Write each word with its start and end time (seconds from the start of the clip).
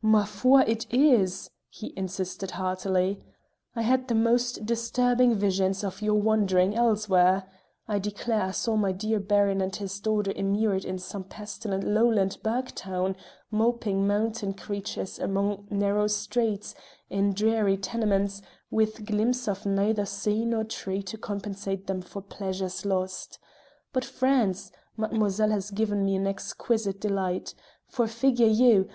"Ma 0.00 0.24
foi! 0.24 0.62
it 0.62 0.86
is," 0.90 1.50
he 1.68 1.92
insisted 1.98 2.52
heartily. 2.52 3.20
"I 3.76 3.82
had 3.82 4.08
the 4.08 4.14
most 4.14 4.64
disturbing 4.64 5.34
visions 5.34 5.84
of 5.84 6.00
your 6.00 6.14
wandering 6.14 6.74
elsewhere. 6.74 7.44
I 7.86 7.98
declare 7.98 8.40
I 8.40 8.50
saw 8.52 8.74
my 8.74 8.92
dear 8.92 9.20
Baron 9.20 9.60
and 9.60 9.76
his 9.76 10.00
daughter 10.00 10.32
immured 10.34 10.86
in 10.86 10.98
some 10.98 11.24
pestilent 11.24 11.84
Lowland 11.84 12.38
burgh 12.42 12.74
town, 12.74 13.16
moping 13.50 14.06
mountain 14.06 14.54
creatures 14.54 15.18
among 15.18 15.68
narrow 15.70 16.06
streets, 16.06 16.74
in 17.10 17.34
dreary 17.34 17.76
tenements, 17.76 18.40
with 18.70 19.04
glimpse 19.04 19.46
of 19.46 19.66
neither 19.66 20.06
sea 20.06 20.46
nor 20.46 20.64
tree 20.64 21.02
to 21.02 21.18
compensate 21.18 21.86
them 21.86 22.00
for 22.00 22.22
pleasures 22.22 22.86
lost. 22.86 23.38
But 23.92 24.06
France! 24.06 24.72
Mademoiselle 24.96 25.50
has 25.50 25.70
given 25.70 26.02
me 26.02 26.16
an 26.16 26.26
exquisite 26.26 26.98
delight. 26.98 27.52
For, 27.88 28.06
figure 28.08 28.46
you! 28.46 28.88